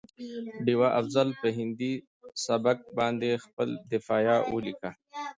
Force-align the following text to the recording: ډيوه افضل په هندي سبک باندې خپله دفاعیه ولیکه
ډيوه 0.65 0.87
افضل 0.99 1.27
په 1.41 1.47
هندي 1.57 1.93
سبک 2.45 2.77
باندې 2.97 3.41
خپله 3.43 3.73
دفاعیه 3.93 4.37
ولیکه 4.53 4.89